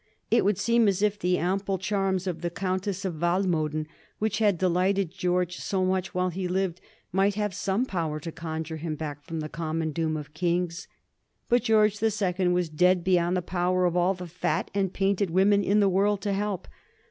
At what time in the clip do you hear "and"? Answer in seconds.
14.73-14.91